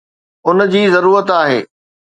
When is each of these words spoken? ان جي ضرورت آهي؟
ان 0.47 0.57
جي 0.71 0.81
ضرورت 0.95 1.27
آهي؟ 1.41 1.59